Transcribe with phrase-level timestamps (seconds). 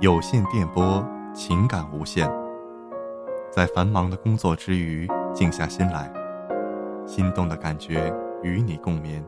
[0.00, 1.04] 有线电波，
[1.34, 2.30] 情感无限。
[3.50, 6.08] 在繁忙的工作之余，静下心来，
[7.04, 9.24] 心动的感觉与你共眠。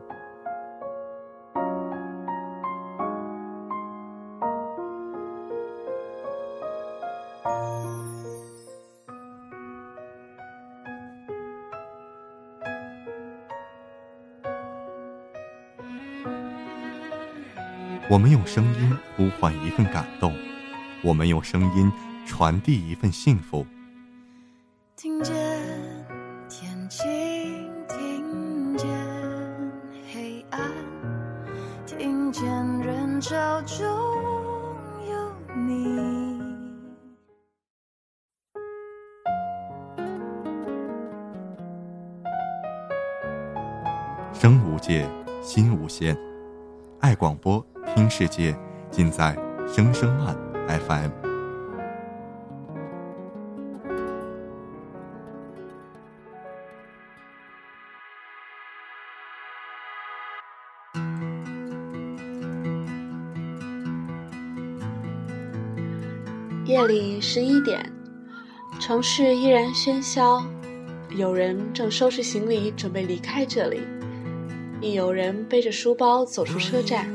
[18.09, 20.33] 我们用声音呼唤一份感动，
[21.03, 21.91] 我们用声音
[22.25, 23.65] 传递一份幸福。
[24.95, 25.35] 听见
[26.47, 27.07] 天晴，
[27.87, 28.87] 听见
[30.13, 30.61] 黑暗，
[31.87, 32.45] 听见
[32.81, 33.83] 人潮中
[35.09, 36.39] 有你。
[44.33, 45.07] 声无界，
[45.41, 46.15] 心无限，
[46.99, 47.65] 爱广播。
[47.95, 48.55] 听世界，
[48.89, 49.35] 尽在
[49.67, 50.35] 声声慢
[50.67, 51.11] FM。
[66.65, 67.91] 夜里十一点，
[68.79, 70.41] 城市依然喧嚣，
[71.09, 73.81] 有人正收拾行李准备离开这里，
[74.79, 77.05] 亦有人背着书包走出车站。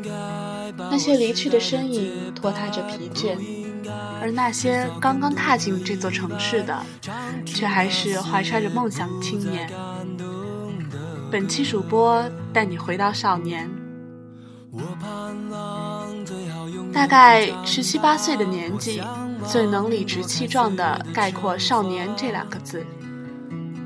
[0.79, 3.37] 那些离去的身影拖沓着疲倦，
[4.21, 6.79] 而那些刚刚踏进这座城市的，
[7.45, 9.71] 却还是怀揣着梦想的青年。
[11.31, 13.69] 本期主播带你回到少年，
[16.93, 19.03] 大概十七八岁的年纪，
[19.47, 22.87] 最能理直气壮地概括“少年”这两个字，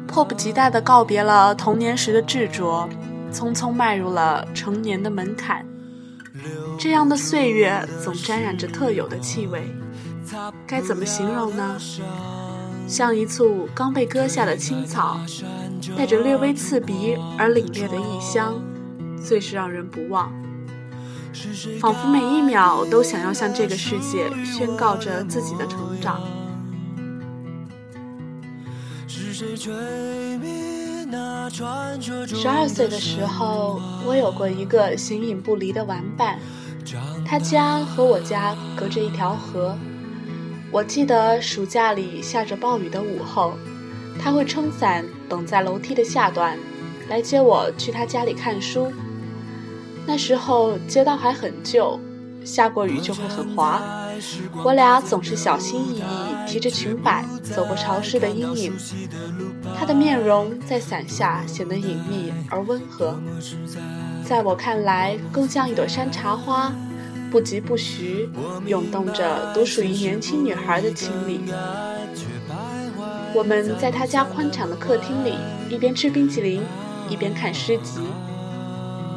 [0.06, 2.88] 迫不及待地告别了童年时的执着，
[3.32, 5.64] 匆匆迈入了成年的门槛。
[6.78, 9.62] 这样的岁月总沾染着特有的气味，
[10.66, 11.76] 该怎么形容呢？
[12.86, 15.20] 像一簇刚被割下的青草，
[15.96, 18.54] 带着略微刺鼻而凛冽的异香，
[19.22, 20.32] 最是让人不忘。
[21.78, 26.20] 仿佛每一秒都想要向这个世界宣告着自己的成长。
[32.26, 36.38] 十二岁的时候，我有过一个形影不离的玩伴。
[37.26, 39.76] 他家和我家隔着一条河，
[40.70, 43.54] 我记得暑假里下着暴雨的午后，
[44.18, 46.58] 他会撑伞等在楼梯的下端，
[47.08, 48.92] 来接我去他家里看书。
[50.06, 52.00] 那时候街道还很旧，
[52.44, 53.82] 下过雨就会很滑，
[54.64, 56.02] 我俩总是小心翼翼
[56.48, 58.72] 提着裙摆走过潮湿的阴影。
[59.78, 63.18] 他的面容在伞下显得隐秘而温和。
[64.24, 66.72] 在我看来，更像一朵山茶花，
[67.30, 68.28] 不疾不徐，
[68.66, 71.40] 涌动着独属于年轻女孩的清丽。
[73.32, 75.34] 我们在他家宽敞的客厅里，
[75.68, 76.62] 一边吃冰淇淋，
[77.08, 78.00] 一边看诗集。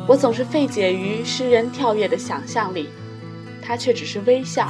[0.07, 2.89] 我总是费解于诗人跳跃的想象力，
[3.61, 4.67] 他却只是微笑，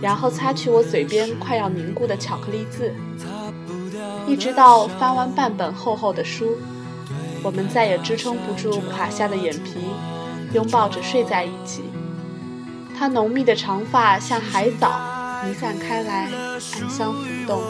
[0.00, 2.92] 然后擦去我嘴边快要凝固的巧克力渍。
[4.26, 6.56] 一直到翻完半本厚厚的书。
[7.42, 9.80] 我们再也支撑不住垮下的眼皮，
[10.52, 11.82] 拥抱着睡在一起。
[12.96, 14.88] 他浓密的长发像海藻
[15.44, 17.60] 弥散开来，暗香浮动，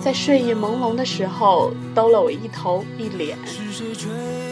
[0.00, 3.36] 在睡意朦胧的时候兜了我一头一脸。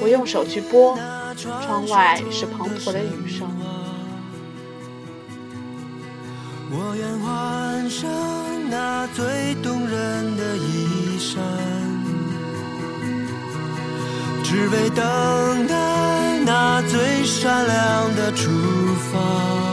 [0.03, 0.99] 我用手去拨，
[1.37, 3.49] 窗外是滂沱的雨声。
[6.77, 8.11] 我愿换上
[8.69, 11.41] 那最动人的衣衫。
[14.43, 18.51] 只为等待那最闪亮的出
[19.13, 19.64] 发。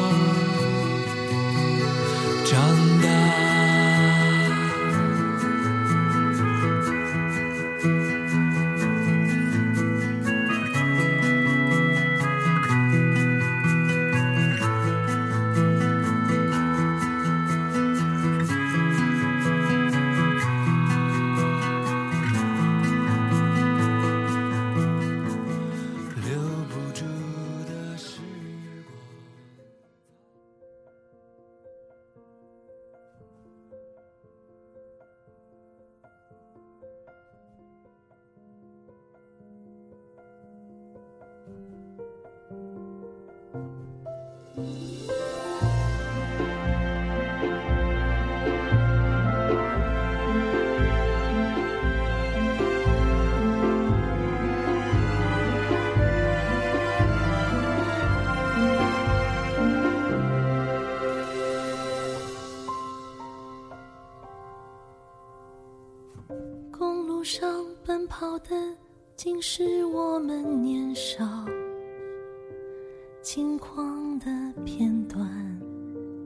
[73.34, 74.26] 轻狂的
[74.66, 75.26] 片段。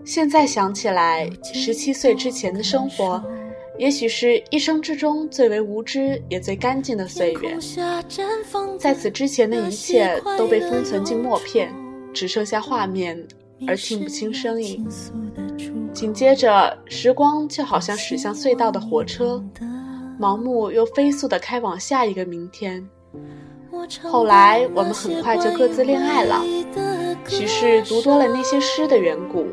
[0.03, 3.23] 现在想起来，十七岁之前的生活，
[3.77, 7.55] 也许是一生之中最为无知也最干净的岁月。
[8.79, 11.71] 在此之前的一切都被封存进默片，
[12.11, 13.23] 只剩下画面，
[13.67, 14.83] 而听不清声音。
[15.93, 19.45] 紧接着，时光就好像驶向隧道的火车，
[20.19, 22.83] 盲目又飞速地开往下一个明天。
[24.01, 26.43] 后来，我们很快就各自恋爱了，
[27.27, 29.47] 许是读多了那些诗的缘故。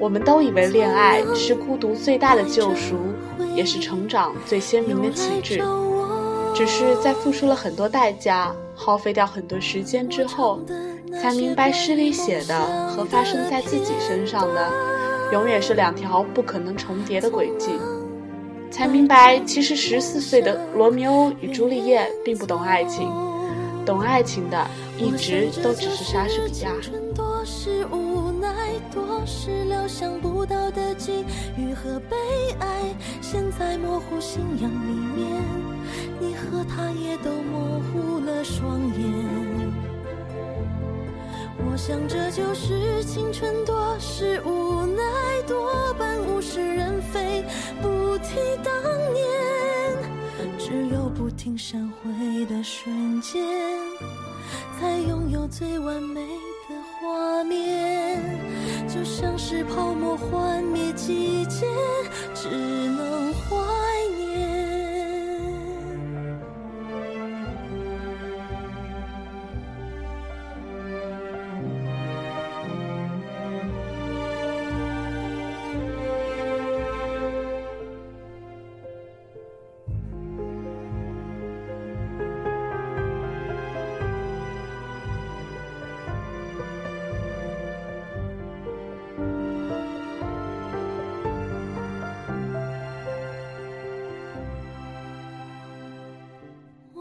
[0.00, 2.96] 我们都以为恋爱是孤独最大的救赎，
[3.54, 5.62] 也是成长最鲜明的旗帜。
[6.54, 10.60] 只是在付出了很多代价、耗费掉很多时间之后，
[11.20, 12.58] 才明白诗里写的
[12.88, 14.68] 和发生在自己身上的，
[15.32, 17.72] 永远是两条不可能重叠的轨迹。
[18.70, 23.10] 才明白，其实十四岁的罗密欧与朱丽叶并不懂爱情，
[23.88, 24.66] 懂爱情的
[24.98, 26.70] 一直都只是莎士比亚。
[28.92, 31.24] 多是料想不到的境
[31.56, 32.16] 遇和悲
[32.60, 35.42] 哀，陷在模糊信仰里面，
[36.20, 39.10] 你和他也都模糊了双眼。
[41.64, 45.02] 我想这就是青春，多是无奈，
[45.46, 47.42] 多半物是人非，
[47.80, 48.70] 不提当
[49.14, 49.24] 年，
[50.58, 50.97] 只有
[51.56, 53.42] 闪回的瞬间，
[54.78, 56.20] 才拥有最完美
[56.68, 58.20] 的画面。
[58.88, 61.66] 就像是泡沫幻灭季节，
[62.34, 63.32] 只能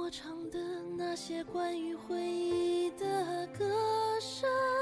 [0.07, 1.15] 怀。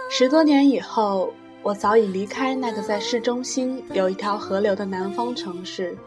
[0.10, 1.34] 十多年以后，
[1.64, 5.98] 我早已离开那个在市中心有一条河流的南方城市，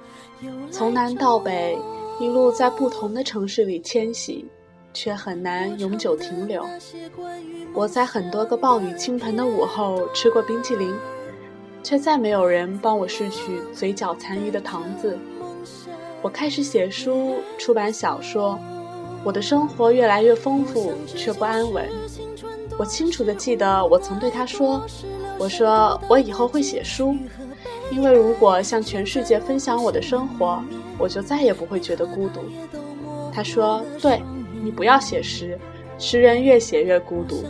[0.70, 1.76] 从南到北，
[2.20, 4.46] 一路在不同的城市里迁徙，
[4.94, 6.64] 却很难永久停留。
[7.74, 10.94] 我在很多个暴雨倾盆的午后吃过冰淇淋，
[11.82, 15.18] 却再没有人帮我拭去嘴角残余的糖渍。
[16.22, 18.58] 我开始写书，出版小说。
[19.24, 21.88] 我的生活越来越丰富，却不安稳。
[22.78, 24.80] 我清楚地记得，我曾对他说
[25.38, 27.16] ：“我说我以后会写书，
[27.90, 30.62] 因为如果向全世界分享我的生活，
[30.96, 32.40] 我就再也不会觉得孤独。”
[33.34, 34.22] 他说：“对，
[34.62, 35.58] 你不要写诗，
[35.98, 37.44] 诗人越写越孤独。”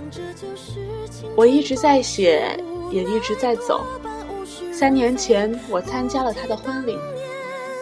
[1.36, 2.58] 我一直在写，
[2.90, 3.84] 也一直在走。
[4.72, 6.96] 三年前，我参加了他的婚礼。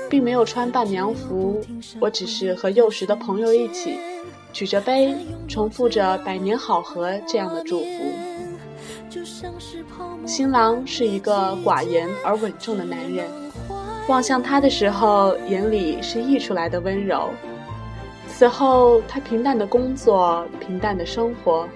[0.08, 1.60] 并没有穿伴娘服，
[2.00, 3.98] 我只是和幼时的朋友一起，
[4.52, 5.14] 举着杯，
[5.48, 8.12] 重复着“百年好合”这样的祝福。
[10.24, 13.28] 新郎是一个寡言而稳重的男人，
[14.08, 17.30] 望向他的时候，眼里是溢出来的温柔。
[18.28, 21.68] 此后，他平淡的工作，平淡的生活，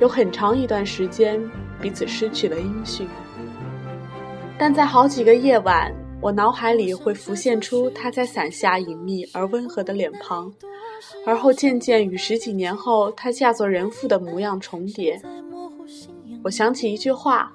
[0.00, 1.40] 有很长一段时间，
[1.80, 3.08] 彼此失去了音讯。
[4.58, 5.92] 但在好几个夜晚。
[6.22, 10.52] 我脑海里会浮现出她在伞下隐秘而温和的脸庞，
[11.24, 15.20] 而后渐渐与十几年后她嫁作人妇的模样重叠。
[16.42, 17.50] 我想起一句话：“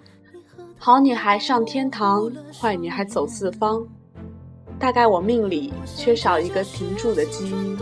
[0.79, 3.85] 好女孩上天堂，坏女孩走四方。”
[4.79, 7.77] 大概我命里缺少一个停住的基因。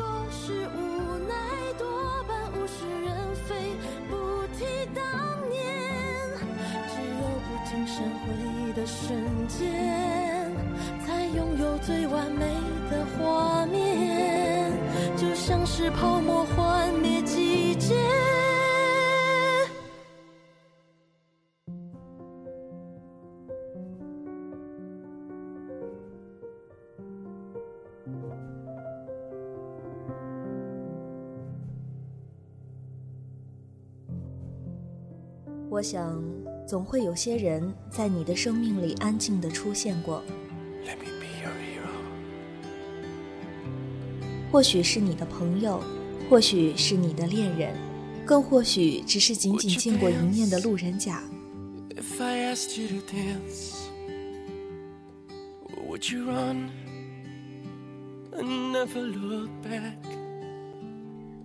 [35.74, 36.24] 我想，
[36.68, 40.24] 总会有些人在你的生命里安静的出现过。
[44.52, 45.82] 或许是你的朋友，
[46.30, 47.76] 或许是你的恋人，
[48.24, 51.24] 更或许只是仅仅见过一面的路人甲。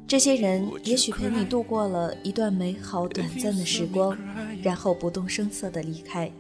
[0.09, 4.17] 这些人也许陪你度过了一段美好短暂的时光，
[4.63, 6.33] 然后不动声色地离开。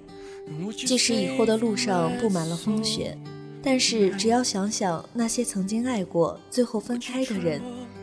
[0.74, 3.14] 即使以后的路上布满了风雪，
[3.62, 7.60] 但是只要想想那些曾经爱过、最后分开的人，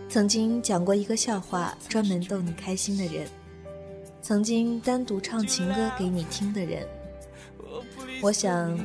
[0.07, 3.27] 曾经讲过一个笑话专门逗你开心的人，
[4.21, 6.87] 曾经单独唱情歌给你听的人，
[8.21, 8.77] 我想。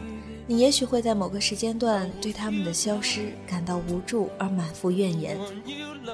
[0.51, 5.39] 你也许会在某个时间段对他们的消失感到无助而满腹怨言，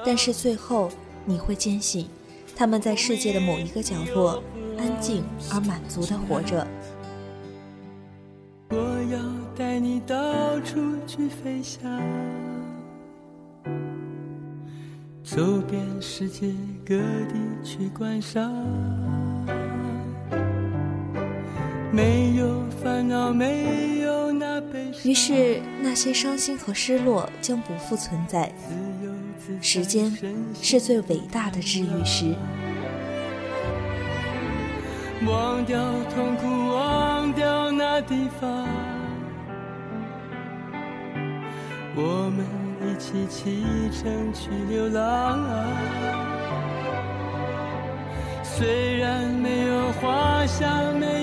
[0.05, 0.91] 但是最后
[1.25, 2.07] 你会坚信，
[2.55, 4.43] 他们在世界的某一个角落
[4.77, 6.67] 安静而满足的活着。
[8.69, 8.77] 我
[9.11, 9.19] 要
[9.57, 10.77] 带你到处
[11.07, 11.81] 去飞翔，
[15.25, 16.53] 走遍世界
[16.85, 18.53] 各地去观赏，
[21.91, 24.06] 没有烦恼，没有。
[25.05, 28.53] 于是，那些伤心和失落将不复存在。
[29.61, 30.13] 时间
[30.61, 32.35] 是最伟大的治愈师。
[35.27, 35.79] 忘掉
[36.15, 38.69] 痛苦，忘掉那地方，
[41.97, 42.45] 我们
[42.83, 45.43] 一起启程去流浪。
[48.43, 51.16] 虽然没有花香美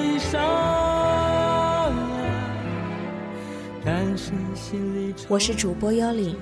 [5.28, 6.36] 我是主播幺零，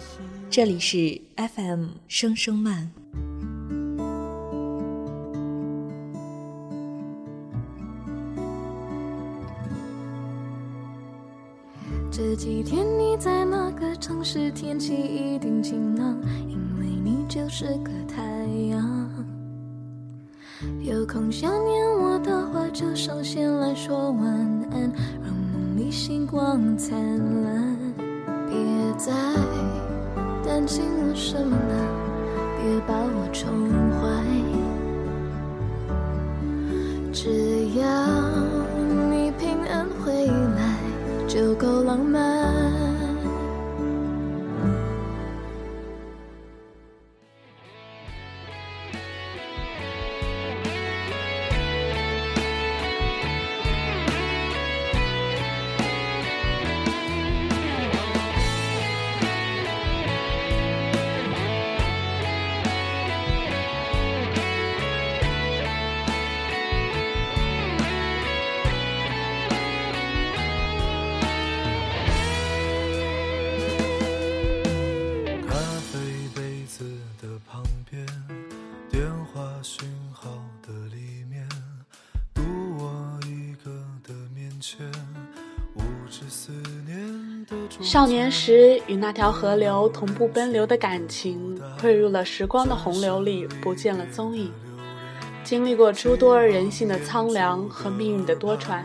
[0.49, 2.91] 这里是 FM 声声慢。
[12.11, 14.51] 这几天你在哪个城市？
[14.51, 19.09] 天气一定晴朗，因为你就是个太阳。
[20.81, 24.27] 有空想念我的话，就上线来说晚
[24.71, 24.91] 安。
[25.23, 26.99] 让梦里星光灿
[27.43, 27.70] 烂，
[28.91, 29.13] 我在
[30.43, 31.73] 担心我什么呢，
[32.57, 33.47] 别把我宠
[33.95, 34.03] 坏，
[37.13, 37.85] 只要
[39.09, 40.75] 你平安回来，
[41.25, 42.30] 就够浪漫。
[87.91, 94.49] 少年时与那条河流同步奔流的感情，汇入了时光的洪流里，不见了踪影。
[95.43, 98.83] 经历过诸多人性的苍凉和命运的多舛，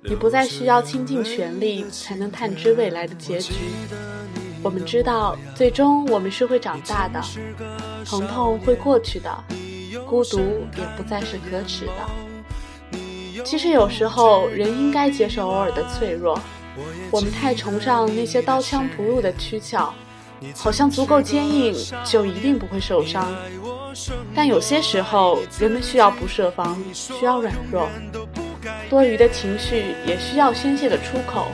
[0.00, 3.52] 你不再需要倾尽全力才能探知未来的结局。
[4.62, 7.22] 我们知道，最终我们是会长大的，
[8.06, 9.44] 疼痛会过去的，
[10.06, 13.44] 孤独也不再是可耻的。
[13.44, 16.40] 其实有时候，人应该接受偶尔的脆弱。
[17.10, 19.92] 我们太崇尚那些刀枪不入的躯壳，
[20.54, 23.34] 好像足够坚硬就一定不会受伤。
[24.34, 27.88] 但有些时候，人们需要不设防，需要软弱，
[28.88, 31.48] 多余的情绪也需要宣泄的出口。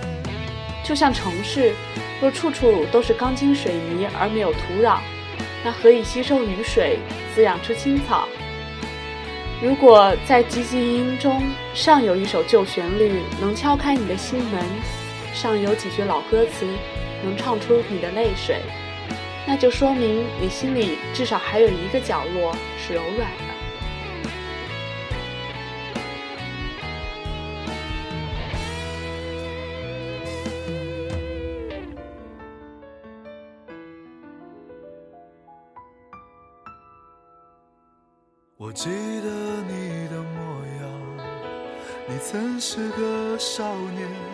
[0.84, 1.72] 就像城市，
[2.20, 4.98] 若处处都是钢筋水泥而没有土壤，
[5.64, 6.98] 那何以吸收雨水，
[7.34, 8.28] 滋养出青草？
[9.62, 11.40] 如果在寂静音中
[11.72, 14.62] 尚有一首旧旋律，能敲开你的心门。
[15.34, 16.64] 上有几句老歌词，
[17.22, 18.62] 能唱出你的泪水，
[19.46, 23.54] 那就说明你心里至少还有一个角落是柔软的。
[38.56, 39.28] 我记得
[39.68, 40.88] 你的模样，
[42.08, 44.33] 你曾是个少年。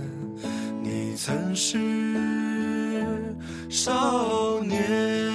[1.23, 1.77] 曾是
[3.69, 5.30] 少年。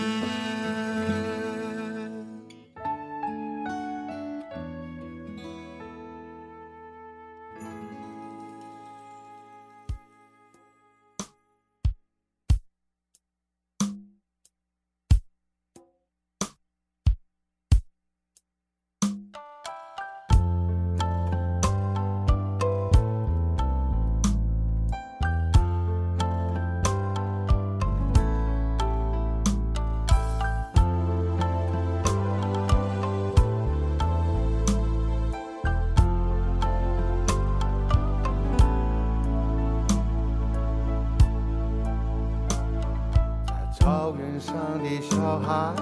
[45.41, 45.75] 还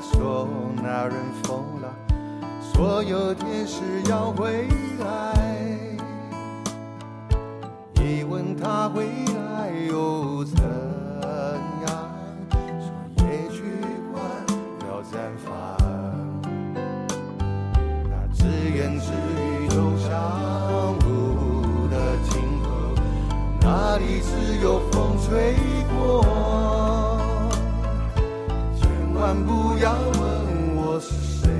[0.00, 1.94] 说那人疯了，
[2.60, 4.68] 所有天使要回
[5.00, 5.06] 来。
[7.94, 10.56] 一问他回来又怎
[11.86, 11.88] 样？
[12.50, 12.90] 说
[13.24, 13.62] 也许
[14.12, 14.20] 快
[14.88, 15.12] 要绽
[15.44, 15.48] 放。
[18.08, 20.08] 那自言自语走向
[21.00, 21.94] 路的
[22.30, 22.66] 尽头，
[23.60, 25.54] 那里只有风吹
[25.90, 26.77] 过。
[29.28, 30.24] 千万不要问
[30.74, 31.50] 我是谁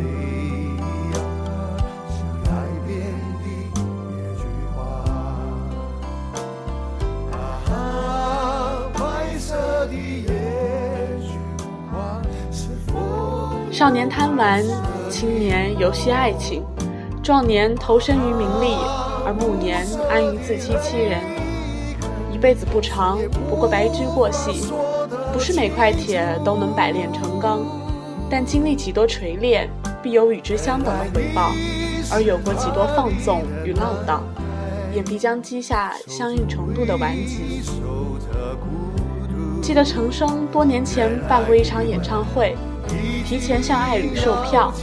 [1.12, 1.16] 呀，
[2.08, 2.16] 是
[2.48, 2.96] 海边
[3.42, 3.44] 的
[4.08, 4.42] 野菊
[4.74, 4.80] 花。
[7.36, 8.98] 啊，白
[9.38, 9.52] 色
[9.88, 10.24] 的野
[11.20, 11.36] 菊
[11.92, 12.90] 花是否
[13.70, 14.64] 少年贪玩，
[15.10, 16.64] 青年游戏爱情，
[17.22, 18.78] 壮年投身于名利，
[19.26, 21.20] 而暮年安于自欺欺人。
[22.32, 23.18] 一辈子不长，
[23.50, 24.72] 不过白驹过隙。
[25.38, 27.64] 不是每块铁都能百炼成钢，
[28.28, 29.70] 但经历几多锤炼，
[30.02, 31.52] 必有与之相等的回报；
[32.12, 34.20] 而有过几多放纵与浪荡，
[34.92, 37.62] 也必将积下相应程度的顽疾。
[39.62, 42.56] 记得程生多年前办过一场演唱会，
[43.24, 44.74] 提前向爱侣售票，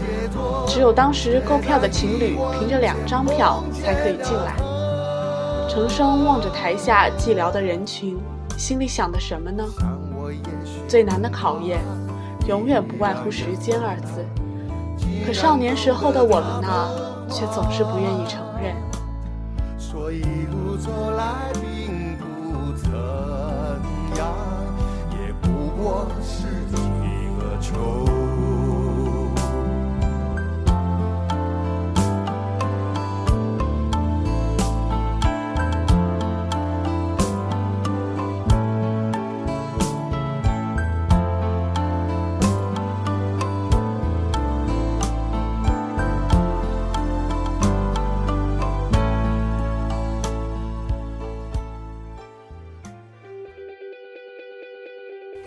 [0.65, 4.55] 只有当时购票的情侣凭着两张票才可以进来。
[5.67, 8.17] 程生望着台下寂寥的人群，
[8.57, 9.65] 心里想的什么呢？
[10.87, 11.79] 最难的考验，
[12.47, 14.25] 永远不外乎时间二字。
[15.25, 18.75] 可少年时候的我们呢，却总是不愿意承认。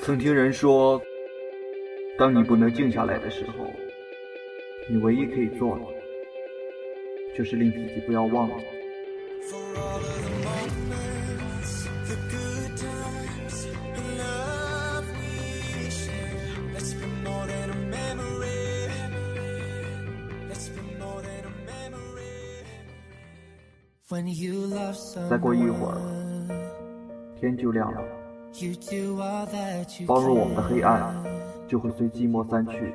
[0.08, 0.98] 曾听人说，
[2.16, 3.70] 当你不能静下来的时候，
[4.88, 5.84] 你唯一可以做的，
[7.36, 8.56] 就是令自己不要忘了。
[25.28, 26.00] 再过一会儿，
[27.38, 28.17] 天就亮了。
[30.06, 31.14] 包容我们的黑暗，
[31.68, 32.92] 就会随寂寞散去。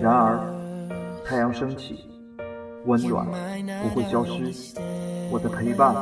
[0.00, 2.10] 然而，太阳升起，
[2.84, 3.26] 温暖
[3.82, 4.78] 不会消失，
[5.30, 5.94] 我的陪伴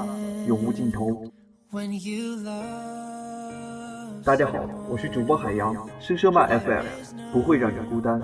[0.48, 1.22] 永无尽头。
[4.24, 6.85] 大家好，我是主播海洋，声声慢 FM
[7.32, 8.20] 不会让你孤单。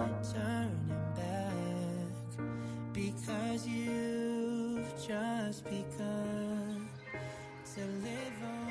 [7.74, 8.61] to live on.